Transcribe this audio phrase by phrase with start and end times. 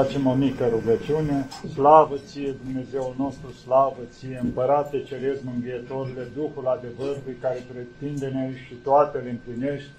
[0.00, 1.46] Facem o mică rugăciune.
[1.72, 8.28] Slavă ție, Dumnezeul nostru, slavă ție, Împărate Ceresc Mânghietorule, Duhul adevărului care pretinde
[8.66, 9.90] și toate le împlinești,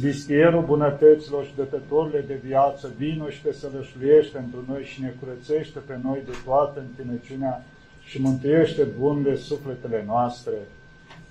[0.00, 5.78] Bischierul bunătăților și dătătorile de viață, vino și te sălășluiește pentru noi și ne curățește
[5.78, 7.64] pe noi de toată întinăciunea
[8.04, 10.56] și mântuiește bunele sufletele noastre.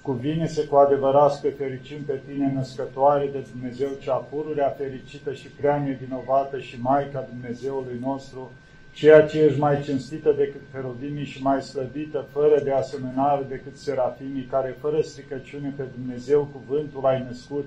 [0.04, 5.84] Cuvine-se cu adevărat să fericim pe tine, născătoare de Dumnezeu, cea pururea fericită și prea
[5.84, 8.52] nevinovată și Maica Dumnezeului nostru,
[8.94, 14.48] ceea ce ești mai cinstită decât heruvimii și mai slăvită, fără de asemănare decât serafimii,
[14.52, 17.66] care fără stricăciune pe Dumnezeu cuvântul ai născut,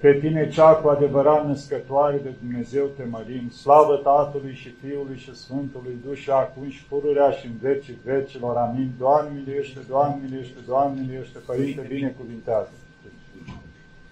[0.00, 5.34] pe tine cea cu adevărat născătoare de Dumnezeu te mărim, slavă Tatălui și Fiului și
[5.34, 8.56] Sfântului Duh și acum și pururea și în vecii vecilor.
[8.56, 8.90] Amin.
[8.98, 12.70] Doamne miliește, Doamne miliește, Doamne miliește, Părinte, binecuvintează.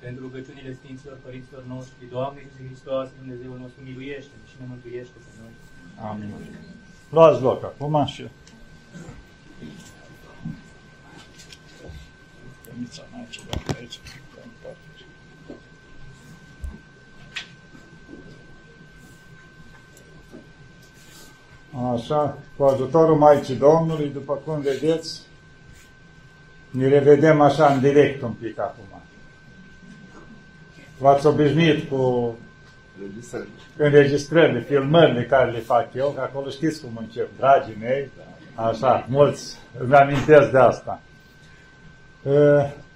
[0.00, 5.30] Pentru rugăciunile Sfinților Părinților noștri, Doamne Iisus Hristos, Dumnezeul nostru, miluiește și ne mântuiește pe
[5.40, 5.54] noi.
[6.10, 6.30] Amin.
[7.10, 8.24] Luați loc acum și...
[12.78, 13.98] Mița mai ceva aici.
[21.94, 25.20] Așa, cu ajutorul Maicii Domnului, după cum vedeți,
[26.70, 28.84] ne revedem așa în direct un pic acum.
[30.98, 32.34] V-ați obișnuit cu
[33.76, 38.10] înregistrările, filmările care le fac eu, că acolo știți cum încep, dragii mei,
[38.54, 41.00] așa, mulți îmi amintesc de asta.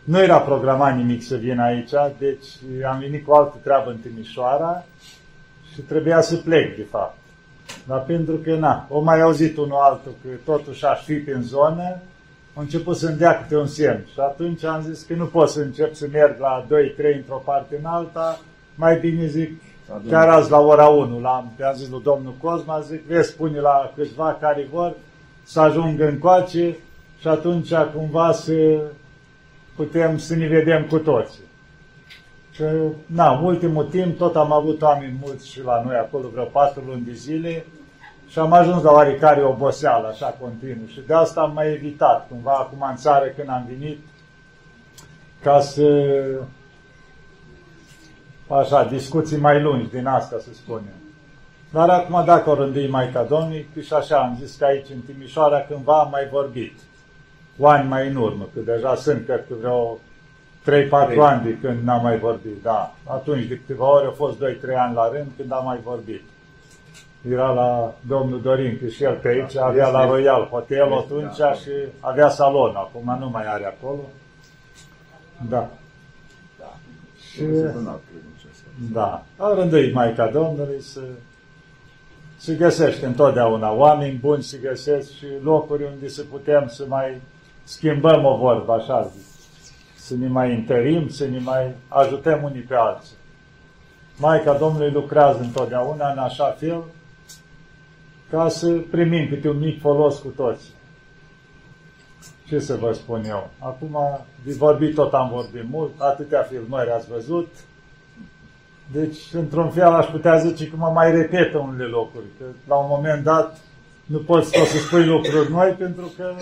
[0.04, 2.46] Nu era programat nimic să vin aici, deci
[2.90, 4.84] am venit cu altă treabă în Timișoara
[5.72, 7.18] și trebuia să plec, de fapt.
[7.86, 11.98] Dar pentru că, na, o mai auzit unul altul că totuși aș fi în zonă,
[12.54, 14.06] a început să-mi dea câte un semn.
[14.12, 17.76] Și atunci am zis că nu pot să încep să merg la 2-3 într-o parte
[17.78, 18.40] în alta,
[18.74, 19.60] mai bine zic,
[20.08, 23.92] chiar azi la ora 1, l-am, am zis lui domnul Cosma, zic, vezi, spune la
[23.96, 24.94] câțiva care vor
[25.42, 26.76] să ajungă în coace
[27.20, 28.80] și atunci cumva să
[29.76, 31.49] putem să ne vedem cu toții.
[32.60, 32.66] Și,
[33.06, 36.82] na, în ultimul timp tot am avut oameni mulți și la noi acolo, vreo patru
[36.86, 37.64] luni de zile,
[38.28, 40.86] și am ajuns la oarecare oboseală, așa continuu.
[40.86, 43.98] Și de asta am mai evitat, cumva, acum în țară, când am venit,
[45.42, 45.84] ca să,
[48.48, 50.94] așa, discuții mai lungi din asta, să spunem.
[51.72, 55.60] Dar acum, dacă o rândui Maica Domnului, și așa am zis că aici, în Timișoara,
[55.60, 56.72] cândva am mai vorbit.
[57.58, 59.98] Cu ani mai în urmă, că deja sunt, cred că vreo
[60.66, 62.94] 3-4 ani de când n-am mai vorbit, da.
[63.04, 64.40] Atunci, de câteva ori, au fost 2-3
[64.76, 66.22] ani la rând când am mai vorbit.
[67.30, 71.36] Era la domnul Dorin, că și el pe aici da, avea la Royal Hotel atunci
[71.36, 74.00] da, și avea salon, acum nu mai are acolo.
[75.48, 75.68] Da.
[76.58, 76.76] Da.
[77.30, 77.42] Și,
[78.92, 79.22] da.
[79.36, 81.00] A rândui Maica Domnului să
[82.36, 87.20] se găsește întotdeauna oameni buni, se găsesc și locuri unde să putem să mai
[87.64, 89.29] schimbăm o vorbă, așa zic
[90.10, 93.16] să ne mai întărim, să ne mai ajutăm unii pe alții.
[94.16, 96.82] Maica Domnului lucrează întotdeauna în așa fel
[98.30, 100.72] ca să primim câte un mic folos cu toți.
[102.46, 103.50] Ce să vă spun eu?
[103.58, 103.98] Acum,
[104.44, 107.48] de vorbit tot am vorbit mult, atâtea filmări ați văzut,
[108.92, 112.86] deci, într-un fel, aș putea zice că mă mai repetă unele locuri, că la un
[112.88, 113.58] moment dat
[114.04, 116.32] nu poți tot să spui lucruri noi, pentru că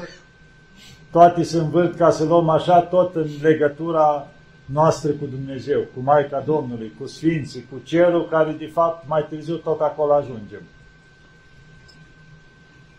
[1.11, 4.29] toate se învârt ca să luăm așa tot în legătura
[4.65, 9.55] noastră cu Dumnezeu, cu Maica Domnului, cu Sfinții, cu Cerul, care de fapt mai târziu
[9.55, 10.63] tot acolo ajungem.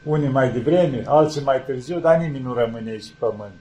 [0.03, 3.53] Unii mai devreme, alții mai târziu, dar nimeni nu rămâne aici pe pământ.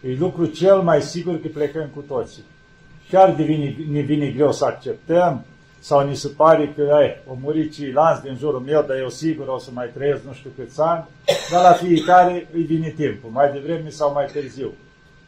[0.00, 2.42] E lucru cel mai sigur că plecăm cu toții.
[3.08, 5.44] Chiar devine, ne vine greu să acceptăm,
[5.82, 9.48] sau ni se pare că ai, o murit ceilalți din jurul meu, dar eu sigur
[9.48, 11.04] o să mai trăiesc nu știu câți ani,
[11.50, 14.72] dar la fiecare îi vine timpul, mai devreme sau mai târziu.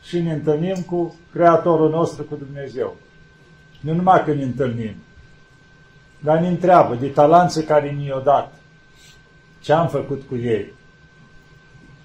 [0.03, 2.97] Și ne întâlnim cu Creatorul nostru, cu Dumnezeu.
[3.81, 4.95] Nu numai că ne întâlnim,
[6.19, 8.53] dar ne întreabă de talanțe care ni-o dat.
[9.61, 10.73] Ce am făcut cu ei?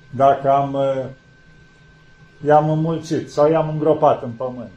[0.10, 1.06] Dacă am, uh,
[2.45, 4.72] i-am înmulțit sau i-am îngropat în pământ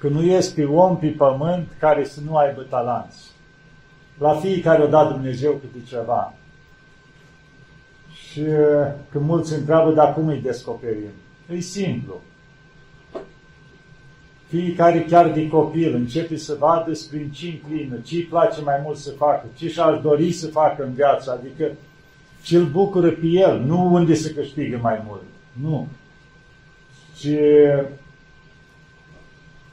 [0.00, 3.30] că nu este om pe pământ care să nu aibă talanți.
[4.18, 6.34] La fiecare o dat Dumnezeu câte ceva.
[8.12, 8.42] Și
[9.10, 11.10] când mulți întreabă, dar cum îi descoperim?
[11.54, 12.20] E simplu.
[14.46, 18.96] Fiecare chiar de copil începe să vadă prin ce înclină, ce îi place mai mult
[18.96, 21.70] să facă, ce și-ar dori să facă în viață, adică
[22.42, 25.22] ce îl bucură pe el, nu unde să câștigă mai mult.
[25.52, 25.86] Nu.
[27.16, 27.38] Și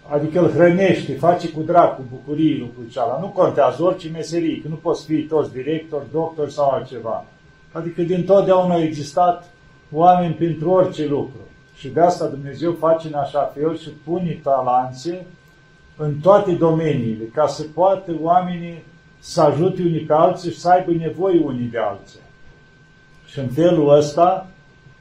[0.10, 3.20] adică îl hrănește, face cu drag, cu bucurie lucrul ceala.
[3.20, 7.26] Nu contează orice meserie, că nu poți fi toți director, doctor sau altceva.
[7.72, 9.46] Adică din totdeauna au existat
[9.92, 11.40] oameni pentru orice lucru.
[11.76, 15.26] Și de asta Dumnezeu face în așa fel și pune talanțe
[15.98, 18.84] în toate domeniile, ca să poată oamenii
[19.20, 22.20] să ajute unii pe alții și să aibă nevoie unii de alții.
[23.26, 24.48] Și în felul ăsta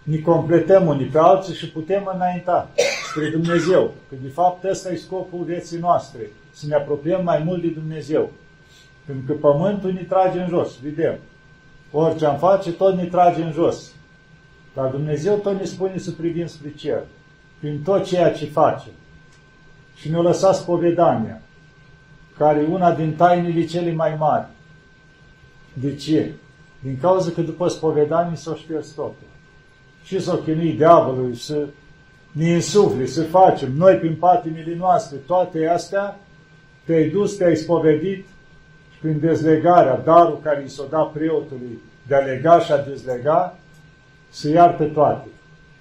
[0.03, 2.69] ne completăm unii pe alții și putem înainta
[3.17, 3.95] spre Dumnezeu.
[4.09, 8.31] Că de fapt ăsta e scopul vieții noastre, să ne apropiem mai mult de Dumnezeu.
[9.05, 11.19] Pentru că pământul ne trage în jos, vedem.
[11.91, 13.93] Orice am face, tot ne trage în jos.
[14.75, 17.03] Dar Dumnezeu tot ne spune să privim spre cer,
[17.59, 18.93] prin tot ceea ce facem.
[19.95, 21.43] Și ne-a lăsat spovedania,
[22.39, 24.47] care e una din tainele cele mai mari.
[25.73, 26.33] De ce?
[26.81, 29.29] Din cauza că după spovedanie s-o șters totul.
[30.05, 31.67] Și s-o chinui diavolul să
[32.37, 36.19] ne însufle, să facem noi prin patimile noastre toate astea,
[36.85, 38.27] te-ai dus, te-ai spovedit
[38.93, 43.59] și prin dezlegarea, darul care i s-a dat preotului de a lega și a dezlega,
[44.29, 45.29] să iarte toate.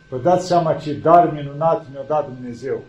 [0.09, 2.83] Vă dați seama ce dar minunat ne-a dat Dumnezeu.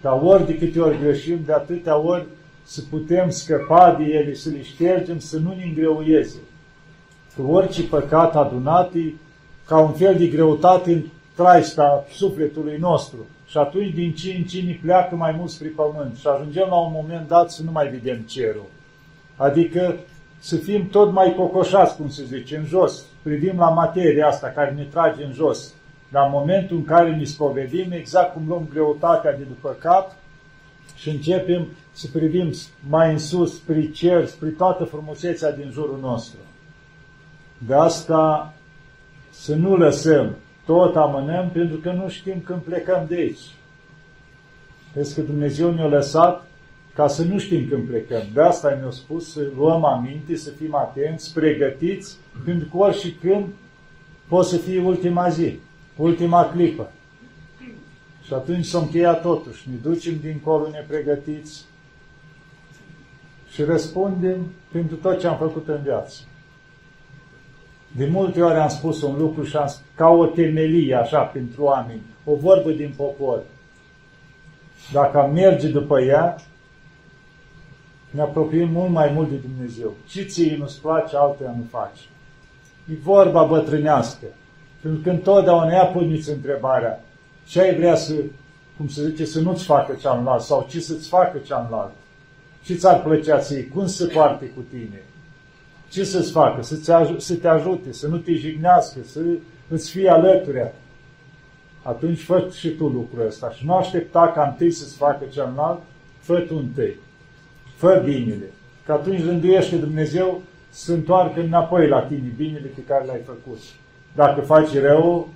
[0.00, 2.26] Dar ori de câte ori greșim, de atâtea ori
[2.62, 6.38] să putem scăpa de ele, să le ștergem, să nu ne îngreuieze.
[7.36, 9.12] Că orice păcat adunat e
[9.66, 11.04] ca un fel de greutate
[11.36, 13.26] în traista sufletului nostru.
[13.46, 16.76] Și atunci din ce în ce ne pleacă mai mult spre pământ și ajungem la
[16.76, 18.66] un moment dat să nu mai vedem cerul.
[19.36, 19.96] Adică
[20.38, 23.04] să fim tot mai cocoșați, cum se zice, în jos.
[23.22, 25.72] Privim la materia asta care ne trage în jos.
[26.10, 30.12] La momentul în care ne spovedim, exact cum luăm greutatea de după cap
[30.96, 32.52] și începem să privim
[32.88, 36.38] mai în sus, spre cer, spre toată frumusețea din jurul nostru.
[37.58, 38.54] De asta
[39.30, 43.54] să nu lăsăm, tot amânăm pentru că nu știm când plecăm de aici.
[44.94, 46.46] Vezi că Dumnezeu ne-a lăsat
[46.94, 48.22] ca să nu știm când plecăm.
[48.34, 53.12] De asta ne-a spus să luăm aminte, să fim atenți, pregătiți, pentru că ori și
[53.12, 53.46] când
[54.28, 55.58] poate să fie ultima zi,
[55.96, 56.90] ultima clipă.
[58.22, 59.68] Și atunci s-o încheia totuși.
[59.70, 61.64] Ne ducem dincolo nepregătiți
[63.50, 66.20] și răspundem pentru tot ce am făcut în viață.
[67.96, 71.62] De multe ori am spus un lucru și am spus, ca o temelie așa pentru
[71.62, 73.42] oameni, o vorbă din popor.
[74.92, 76.36] Dacă am merge după ea,
[78.10, 79.92] ne apropiem mult mai mult de Dumnezeu.
[80.08, 82.08] Ce ție nu-ți place, altuia nu faci.
[82.90, 84.26] E vorba bătrânească.
[84.80, 87.04] Pentru că întotdeauna ea puneți întrebarea,
[87.46, 88.14] ce ai vrea să,
[88.76, 91.94] cum se zice, să nu-ți facă cealaltă sau ce să-ți facă cealaltă.
[92.64, 95.02] Ce ți-ar plăcea să cum să poarte cu tine?
[95.88, 96.62] Ce să-ți facă?
[96.62, 99.20] Să, aj- să te ajute, să nu te jignească, să
[99.68, 100.72] îți fie alături.
[101.82, 105.80] Atunci fă și tu lucrul ăsta și nu aștepta ca întâi să-ți facă celălalt,
[106.18, 106.96] fă tu întâi.
[107.76, 108.50] Fă binele.
[108.86, 113.58] Că atunci rânduiește Dumnezeu să întoarcă înapoi la tine binele pe care l-ai făcut.
[114.14, 115.28] Dacă faci rău,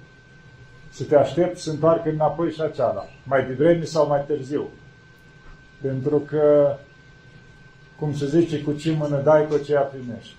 [0.90, 4.68] să te aștepți să întoarcă înapoi și aceala, mai devreme sau mai târziu.
[5.80, 6.76] Pentru că,
[7.98, 10.34] cum se zice, cu ce mână dai, cu ce primești.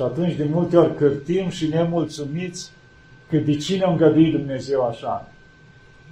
[0.00, 2.70] Și atunci, de multe ori, cârtim și nemulțumiți
[3.28, 5.28] că de cine a îngăduit Dumnezeu așa.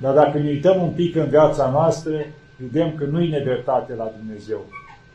[0.00, 2.26] Dar dacă ne uităm un pic în viața noastră,
[2.56, 4.64] vedem că nu-i nedreptate la Dumnezeu.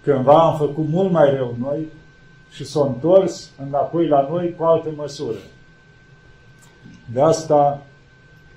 [0.03, 1.87] Cândva am făcut mult mai rău noi
[2.51, 5.37] și s-a întors înapoi la noi cu altă măsură.
[7.13, 7.81] De asta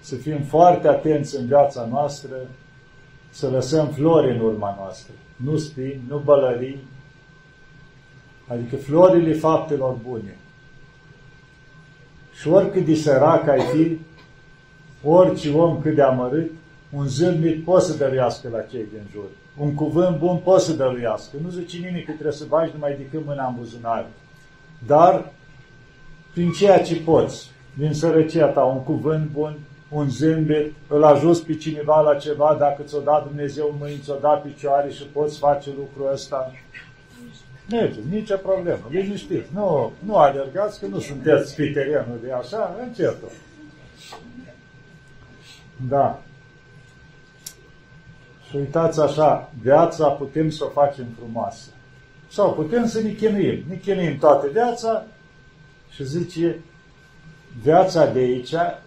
[0.00, 2.36] să fim foarte atenți în viața noastră,
[3.30, 5.14] să lăsăm flori în urma noastră.
[5.36, 6.84] Nu spini, nu bălării,
[8.46, 10.36] adică florile faptelor bune.
[12.40, 13.98] Și oricât de sărac ai fi,
[15.08, 16.50] orice om cât de amărât,
[16.90, 19.28] un zâmbit poți să dăruiască la cei din jur.
[19.58, 21.36] Un cuvânt bun poți să dăruiască.
[21.42, 24.06] Nu zice nimic că trebuie să bagi numai decât mâna în buzunar.
[24.86, 25.32] Dar,
[26.32, 31.54] prin ceea ce poți, din sărăcia ta, un cuvânt bun, un zâmbet, îl ajuți pe
[31.54, 36.12] cineva la ceva, dacă ți-o dat Dumnezeu mâini, ți-o dat picioare și poți face lucrul
[36.12, 36.52] ăsta,
[37.70, 39.48] merge, nicio problemă, liniștiți.
[39.54, 43.30] Nu, nu alergați, că nu sunteți pe terenul de așa, încetul.
[45.88, 46.22] Da.
[48.48, 51.68] Și uitați așa, viața putem să o facem frumoasă.
[52.28, 53.62] Sau putem să ne chinuim.
[53.68, 55.06] Ne chinuim toată viața
[55.90, 56.56] și zice,
[57.62, 58.78] viața de aici e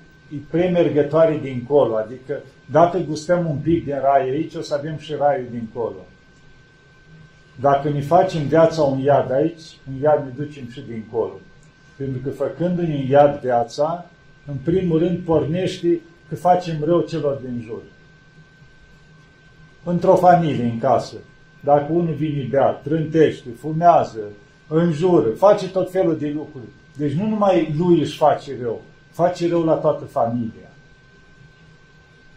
[0.49, 1.95] premergătoare dincolo.
[1.95, 6.05] Adică, dacă gustăm un pic din rai aici, o să avem și raiul dincolo.
[7.59, 11.39] Dacă ne facem viața un iad aici, un iad ne ducem și dincolo.
[11.95, 14.05] Pentru că făcându-ne în iad viața,
[14.45, 15.99] în primul rând pornește
[16.29, 17.81] că facem rău celor din jur.
[19.83, 21.15] într-o familie în casă,
[21.63, 24.19] dacă unul vine beat, trântește, fumează,
[24.67, 26.65] înjură, face tot felul de lucruri,
[26.97, 30.69] deci nu numai lui își face rău, face rău la toată familia.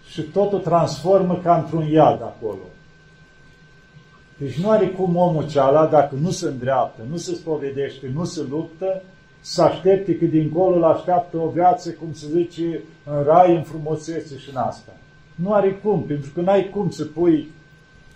[0.09, 2.63] Și totul transformă ca într-un iad acolo.
[4.37, 8.47] Deci nu are cum omul ceala, dacă nu se îndreaptă, nu se spovedește, nu se
[8.51, 9.03] luptă,
[9.41, 14.39] să aștepte că dincolo îl așteaptă o viață, cum se zice, în rai, în frumusețe
[14.39, 14.93] și în asta.
[15.35, 17.51] Nu are cum, pentru că n-ai cum să pui,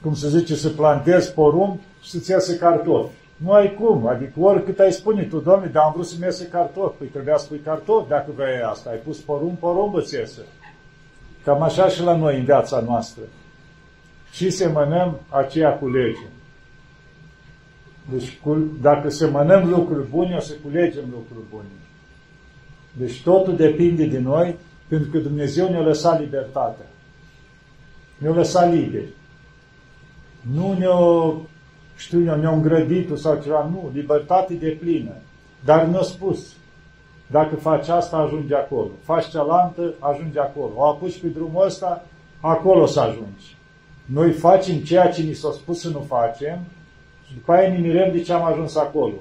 [0.02, 3.14] cum se zice, să plantezi porumb și să-ți iasă cartofi.
[3.36, 6.96] Nu ai cum, adică oricât ai spune tu, domnule, dar am vrut să-mi iasă cartofi.
[6.98, 8.90] Păi trebuia să pui cartofi dacă vrei asta.
[8.90, 10.40] Ai pus porumb, porumb îți iasă.
[11.44, 13.22] Cam așa și la noi în viața noastră.
[14.36, 16.30] Și semănăm, aceea culegem.
[18.10, 18.38] Deci
[18.80, 21.68] dacă semănăm lucruri bune, o să culegem lucruri bune.
[22.92, 24.56] Deci totul depinde de noi,
[24.88, 26.86] pentru că Dumnezeu ne-a lăsat libertatea.
[28.18, 29.08] Ne-a lăsat liberi.
[30.54, 31.40] Nu ne-a,
[31.96, 35.12] știu eu, ne-a îngrădit sau ceva, nu, libertate de plină.
[35.64, 36.52] Dar ne-a spus,
[37.26, 38.90] dacă faci asta, ajungi acolo.
[39.02, 40.72] Faci cealaltă, ajungi acolo.
[40.74, 42.06] O apuci pe drumul ăsta,
[42.40, 43.56] acolo să ajungi.
[44.06, 46.58] Noi facem ceea ce ni s-a spus să nu facem
[47.26, 49.14] și după aia ne mirăm de ce am ajuns acolo.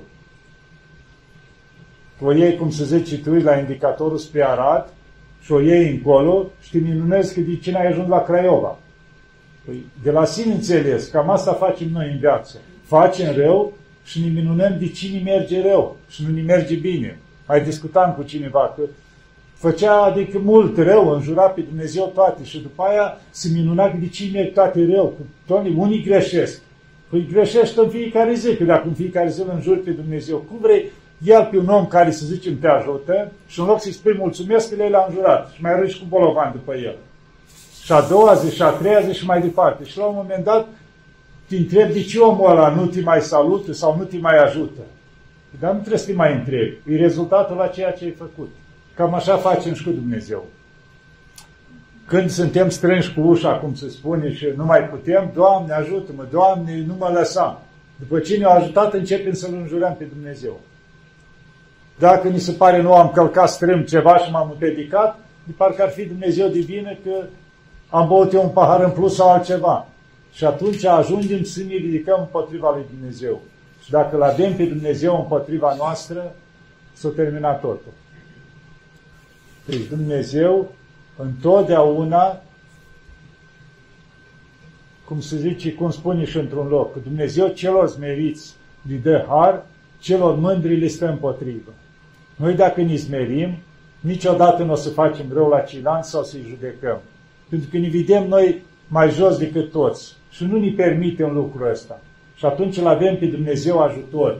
[2.21, 4.93] O iei, cum se zice, tu la indicatorul spre Arad
[5.41, 8.77] și o iei încolo și te minunezi că de cine ai ajuns la Craiova.
[9.65, 12.57] Păi, de la sine înțeles, cam asta facem noi în viață.
[12.83, 13.73] Facem rău
[14.03, 17.19] și ne minunăm de cine merge rău și nu ne merge bine.
[17.47, 18.81] Mai discutam cu cineva că
[19.55, 24.39] făcea adică mult rău, înjura pe Dumnezeu toate și după aia se minuna de cine
[24.39, 25.13] merg toate rău.
[25.47, 26.61] Doamne, unii greșesc.
[27.09, 30.57] Păi greșește în fiecare zi, că dacă în fiecare zi îl înjuri pe Dumnezeu, cum
[30.61, 30.91] vrei,
[31.23, 34.69] ia pe un om care, să zicem, te ajută și în loc să-i spui mulțumesc
[34.69, 36.95] că le-a înjurat și mai râși cu bolovan după el.
[37.83, 39.83] Și a doua zi, și a treia zi și mai departe.
[39.83, 40.67] Și la un moment dat
[41.47, 44.81] te întrebi de ce omul ăla nu te mai salută sau nu te mai ajută.
[45.59, 46.77] Dar nu trebuie să te mai întrebi.
[46.87, 48.49] E rezultatul la ceea ce ai făcut.
[48.95, 50.45] Cam așa facem și cu Dumnezeu.
[52.07, 56.83] Când suntem strânși cu ușa, cum se spune, și nu mai putem, Doamne ajută-mă, Doamne
[56.87, 57.61] nu mă lăsa.
[57.99, 60.59] După ce ne-a ajutat, începem să-L înjurăm pe Dumnezeu.
[61.99, 65.89] Dacă ni se pare nu am călcat strâm ceva și m-am împiedicat, de parcă ar
[65.89, 67.25] fi Dumnezeu divine că
[67.89, 69.87] am băut eu un pahar în plus sau altceva.
[70.31, 73.41] Și atunci ajungem să ne ridicăm împotriva lui Dumnezeu.
[73.83, 76.35] Și dacă îl avem pe Dumnezeu împotriva noastră,
[76.93, 77.91] s-a terminat totul.
[79.65, 80.71] Deci Dumnezeu
[81.17, 82.41] întotdeauna,
[85.05, 89.65] cum se zice, cum spune și într-un loc, Dumnezeu celor smeriți li dă har,
[89.99, 91.73] celor mândri le stă împotrivă.
[92.35, 93.57] Noi dacă ne smerim,
[93.99, 97.01] niciodată nu o să facem rău la ceilalți sau să-i judecăm.
[97.49, 102.01] Pentru că ne vedem noi mai jos decât toți și nu ne permitem lucrul ăsta.
[102.35, 104.39] Și atunci îl avem pe Dumnezeu ajutor.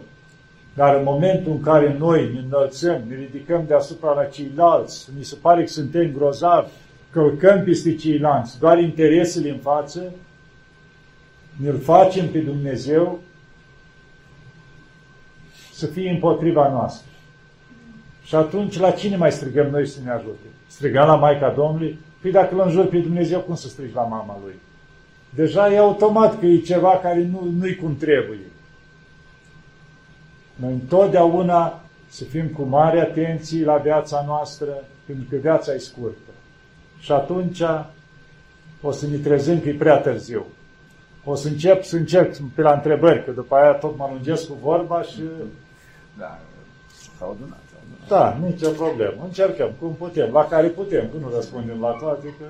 [0.75, 5.35] Dar în momentul în care noi ne înălțăm, ne ridicăm deasupra la ceilalți, mi se
[5.41, 6.69] pare că suntem grozavi,
[7.09, 10.13] călcăm peste ceilalți, doar interesele în față,
[11.55, 13.19] ne-l facem pe Dumnezeu
[15.73, 17.09] să fie împotriva noastră.
[18.23, 20.47] Și atunci la cine mai strigăm noi să ne ajute?
[20.67, 21.99] Strigăm la Maica Domnului?
[22.21, 24.53] Păi dacă îl înjuri pe Dumnezeu, cum să strigi la mama lui?
[25.29, 28.37] Deja e automat că e ceva care nu, nu-i cum trebuie.
[30.55, 36.31] Noi întotdeauna să fim cu mare atenție la viața noastră, pentru că viața e scurtă.
[36.99, 37.61] Și atunci
[38.81, 40.45] o să ne trezim că e prea târziu.
[41.23, 44.57] O să încep să încerc pe la întrebări, că după aia tot mă lungesc cu
[44.61, 45.21] vorba și...
[46.17, 46.39] Da,
[47.17, 47.59] s-au adunat.
[48.07, 49.23] Da, nicio problemă.
[49.23, 52.45] Încercăm cum putem, la care putem, că nu răspundem la toate, că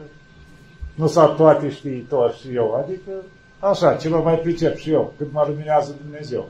[0.96, 3.12] nu s-a toate știitor și eu, adică
[3.60, 6.46] așa, ce mai pricep și eu, cât mă luminează Dumnezeu.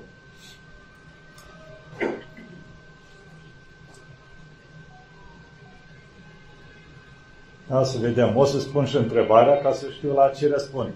[7.76, 8.38] Da, să vedem.
[8.38, 10.90] O să spun și întrebarea ca să știu la ce răspund.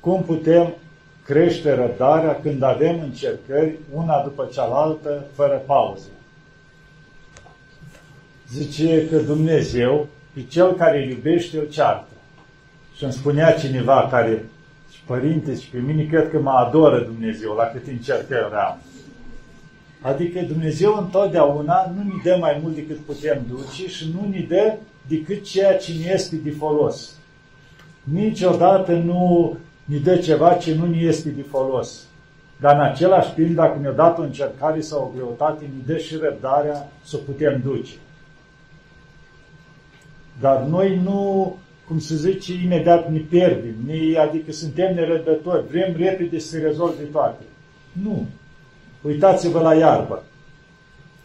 [0.00, 0.74] Cum putem
[1.24, 6.08] crește răbdarea când avem încercări una după cealaltă, fără pauze?
[8.52, 12.12] Zice că Dumnezeu, pe cel care îl iubește, îl ceartă.
[12.96, 14.44] Și îmi spunea cineva care,
[14.92, 18.78] și părinte, și pe mine cred că mă adoră Dumnezeu la cât încercări am.
[20.00, 24.74] Adică Dumnezeu întotdeauna nu ne dă mai mult decât putem duce și nu ne dă
[25.08, 27.14] decât ceea ce ne este de folos.
[28.02, 32.06] Niciodată nu ne dă ceva ce nu ne este de folos.
[32.60, 36.16] Dar în același timp, dacă ne-a dat o încercare sau o greutate, ne dă și
[36.16, 37.94] răbdarea să o putem duce.
[40.40, 41.56] Dar noi nu
[41.88, 47.02] cum se zice, imediat ne pierdem, ne, adică suntem nerăbdători, vrem repede să se rezolve
[47.02, 47.42] toate.
[48.02, 48.26] Nu.
[49.08, 50.22] Uitați-vă la iarbă.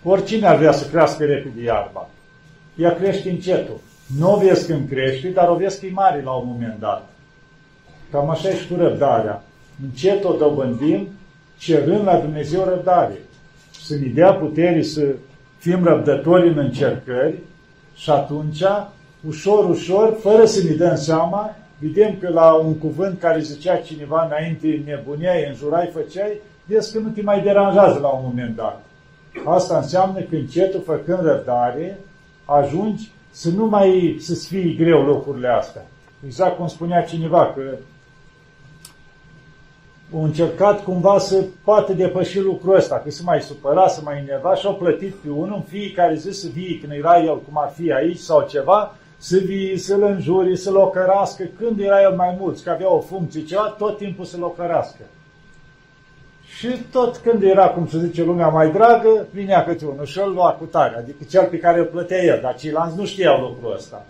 [0.04, 2.10] Oricine ar vrea să crească repede iarba.
[2.76, 3.80] Ea crește încetul.
[4.20, 7.10] Nu o vezi când crește, dar o vezi că e mare la un moment dat.
[8.12, 9.44] Cam așa e și cu răbdarea.
[9.84, 11.08] Încet o dobândim,
[11.58, 13.18] cerând la Dumnezeu răbdare.
[13.82, 15.16] Să ne dea putere să
[15.58, 17.36] fim răbdători în încercări
[17.96, 18.64] și atunci,
[19.28, 24.26] ușor, ușor, fără să ne dăm seama, vedem că la un cuvânt care zicea cineva
[24.26, 28.84] înainte, nebuneai, înjurai, făceai, vezi că nu te mai deranjează la un moment dat.
[29.46, 32.00] Asta înseamnă că încetul, făcând răbdare,
[32.46, 35.86] ajungi să nu mai să-ți fie greu lucrurile astea.
[36.26, 37.62] Exact cum spunea cineva, că
[40.14, 44.56] au încercat cumva să poată depăși lucrul ăsta, că se mai supăra, să mai enerva
[44.56, 47.72] și au plătit pe unul în fiecare zi să vii când era el, cum ar
[47.76, 52.60] fi aici sau ceva, să vii, să-l înjuri, să-l ocărască, când era el mai mult,
[52.60, 55.02] că avea o funcție, ceva, tot timpul să-l ocărască.
[56.58, 60.34] Și tot când era, cum se zice, lumea mai dragă, vinea câte unul și îl
[60.34, 63.74] lua cu tare, adică cel pe care îl plătea el, dar ceilalți nu știau lucrul
[63.74, 64.06] ăsta.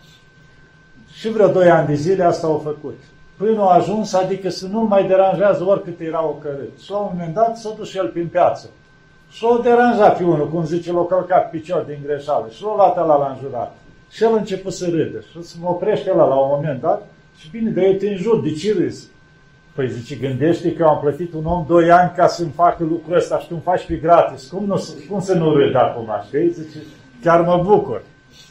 [1.13, 2.99] Și vreo doi ani de zile asta au făcut.
[3.37, 6.79] Până a ajuns, adică să nu mai deranjează oricât era ocărât.
[6.83, 8.69] Și la un moment dat s-a dus și el prin piață.
[9.29, 12.47] Și l-a deranjat pe unul, cum zice, l-a călcat picior din greșeală.
[12.49, 13.75] Și l-a luat la la înjurat.
[14.09, 15.19] Și el a început să râdă.
[15.19, 17.07] Și să mă oprește la la un moment dat.
[17.37, 19.07] Și bine, dar eu te înjur, de ce râzi?
[19.75, 23.39] Păi zice, gândește că am plătit un om doi ani ca să-mi facă lucrul ăsta
[23.39, 24.47] și tu îmi faci pe gratis.
[24.47, 26.49] Cum, nu, cum să nu râd acum, știi?
[26.49, 26.77] Zice,
[27.21, 28.01] chiar mă bucur.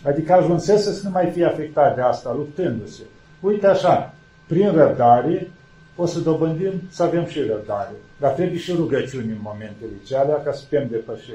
[0.05, 3.03] Adică ajunsese să nu mai fie afectat de asta, luptându-se.
[3.41, 4.15] Uite așa,
[4.47, 5.51] prin răbdare
[5.97, 7.93] o să dobândim să avem și răbdare.
[8.21, 11.33] Dar trebuie și rugăciuni în momentele cealea ca să putem depăși.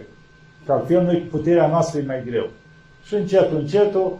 [0.66, 2.50] Că altfel noi puterea noastră e mai greu.
[3.06, 4.18] Și încetul, încetul,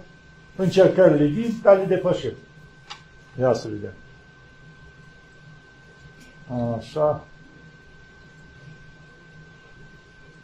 [0.56, 2.34] încercările vin, dar le depășim.
[3.40, 3.94] Ia să vedem.
[6.78, 7.26] Așa.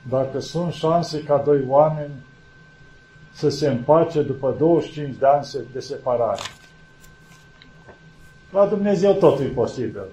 [0.10, 2.14] Dacă sunt șanse ca doi oameni
[3.34, 6.42] să se împace după 25 de ani de separare.
[8.52, 10.06] La Dumnezeu totul e posibil.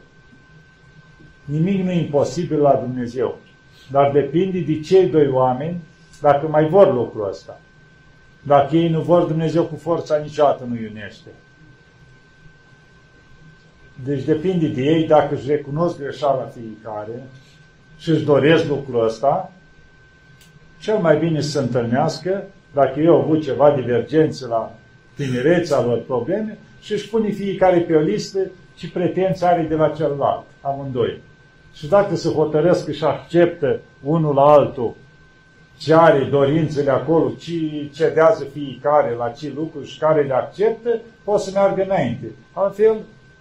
[1.44, 3.38] Nimic nu e imposibil la Dumnezeu.
[3.90, 5.80] Dar depinde de cei doi oameni
[6.20, 7.60] dacă mai vor lucrul ăsta.
[8.42, 11.28] Dacă ei nu vor, Dumnezeu cu forța niciodată nu iunește.
[14.04, 17.22] Deci depinde de ei dacă își recunosc greșeala fiecare
[17.98, 19.52] și își doresc lucrul ăsta,
[20.80, 24.72] cel mai bine să se întâlnească, dacă eu au avut ceva divergențe la
[25.14, 28.38] tinerețea lor probleme, și își pune fiecare pe o listă
[28.76, 31.20] și pretenții are de la celălalt, amândoi.
[31.74, 34.94] Și dacă se hotărăsc și acceptă unul la altul
[35.80, 41.40] ce are dorințele acolo, ce cedează fiecare la ce lucruri și care le acceptă, pot
[41.40, 42.26] să meargă înainte.
[42.52, 42.96] Altfel,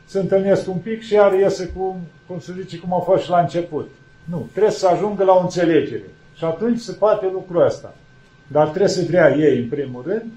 [0.10, 3.30] se întâlnesc un pic și iar iese cum, cum se zice, cum a fost și
[3.30, 3.90] la început.
[4.24, 6.10] Nu, trebuie să ajungă la o înțelegere.
[6.36, 7.94] Și atunci se poate lucrul ăsta.
[8.48, 10.32] Dar trebuie să vrea ei, în primul rând,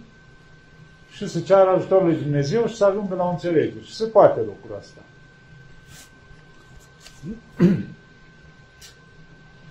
[1.10, 3.84] și să ceară ajutorul lui Dumnezeu și să ajungă la o înțelegere.
[3.84, 5.00] Și se poate lucrul ăsta.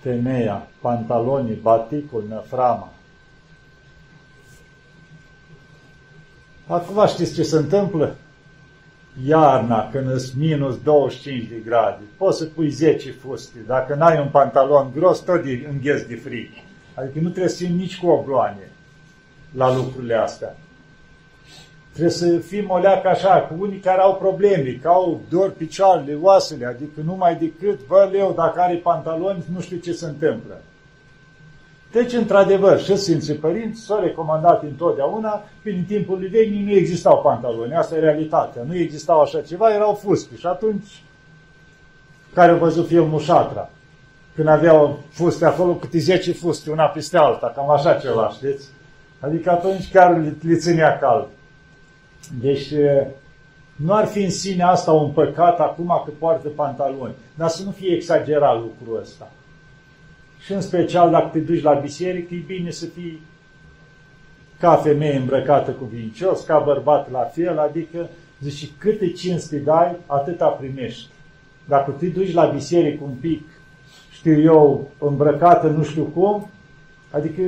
[0.02, 2.92] Femeia, pantalonii, baticul, năframa.
[6.66, 8.16] Acum știți ce se întâmplă?
[9.26, 13.58] Iarna, când îți minus 25 de grade, poți să pui 10 fuste.
[13.66, 16.48] Dacă n-ai un pantalon gros, tot îngheți de frig.
[16.94, 18.70] Adică nu trebuie să nici cu obloane
[19.56, 20.56] la lucrurile astea.
[21.90, 26.14] Trebuie să fim o leacă așa, cu unii care au probleme, că au dor picioarele,
[26.20, 30.60] oasele, adică numai decât, bă, leu, dacă are pantaloni, nu știu ce se întâmplă.
[31.92, 37.74] Deci, într-adevăr, și Sfinții Părinți s-au recomandat întotdeauna, prin timpul lui vechi nu existau pantaloni,
[37.74, 40.36] asta e realitatea, nu existau așa ceva, erau fuste.
[40.36, 41.02] Și atunci,
[42.34, 43.70] care au văzut filmul Șatra,
[44.34, 48.68] când aveau fuste acolo, câte 10 fuste, una peste alta, cam așa ceva, știți?
[49.20, 51.26] Adică atunci chiar le ținea cald.
[52.40, 52.72] Deci
[53.76, 57.70] nu ar fi în sine asta un păcat acum că poartă pantaloni, dar să nu
[57.70, 59.30] fie exagerat lucrul ăsta.
[60.44, 63.20] Și în special dacă te duci la biserică, e bine să fii
[64.58, 68.08] ca femeie îmbrăcată cu vincios, ca bărbat la fel, adică
[68.40, 71.08] zici, câte cinste dai, atâta primești.
[71.64, 73.42] Dacă te duci la biserică un pic,
[74.10, 76.50] știu eu, îmbrăcată nu știu cum,
[77.10, 77.42] adică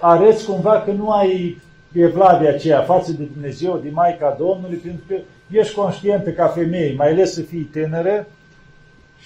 [0.00, 1.60] arăți cumva că nu ai
[1.92, 5.14] evlavia aceea față de Dumnezeu, de Maica Domnului, pentru că
[5.50, 8.26] ești conștientă ca femeie, mai ales să fii tânără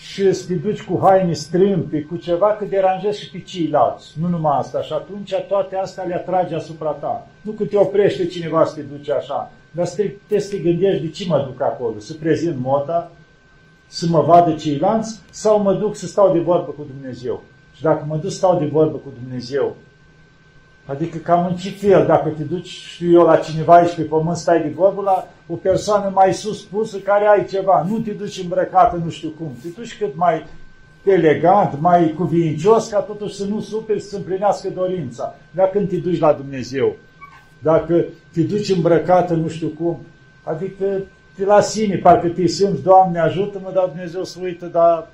[0.00, 4.12] și să te duci cu haine strâmpe, cu ceva, că deranjezi și pe ceilalți.
[4.20, 4.82] Nu numai asta.
[4.82, 7.26] Și atunci toate astea le atrage asupra ta.
[7.40, 9.52] Nu că te oprește cineva să te duci așa.
[9.70, 13.10] Dar să te, te, să te gândești de ce mă duc acolo, să prezint moda,
[13.86, 17.42] să mă vadă ceilalți sau mă duc să stau de vorbă cu Dumnezeu.
[17.74, 19.76] Și dacă mă duc să stau de vorbă cu Dumnezeu,
[20.86, 24.36] adică cam în ce fel, dacă te duci, știu eu, la cineva aici pe pământ,
[24.36, 28.42] stai de vorbă la o persoană mai sus pusă care ai ceva, nu te duci
[28.42, 30.46] îmbrăcată nu știu cum, te duci cât mai
[31.04, 35.34] elegant, mai cuvincios, ca totuși să nu superi, să împlinească dorința.
[35.50, 36.96] Dar când te duci la Dumnezeu,
[37.58, 39.98] dacă te duci îmbrăcată nu știu cum,
[40.42, 40.84] adică
[41.34, 45.08] te la sine, parcă te simți, Doamne ajută-mă, dar Dumnezeu să uită, dar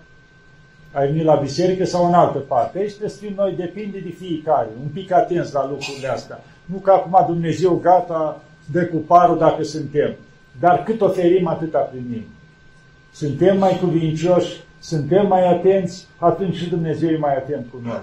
[0.92, 2.78] ai venit la biserică sau în altă parte.
[2.78, 6.40] Aici trebuie să fim noi, depinde de fiecare, un pic atenți la lucrurile astea.
[6.64, 10.14] Nu că acum Dumnezeu gata, dă cu parul dacă suntem.
[10.60, 12.24] Dar cât oferim, atâta primim.
[13.12, 18.00] Suntem mai cuvincioși, suntem mai atenți, atunci și Dumnezeu e mai atent cu noi.